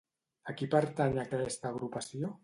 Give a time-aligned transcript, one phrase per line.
[0.53, 2.33] A qui pertany aquesta agrupació?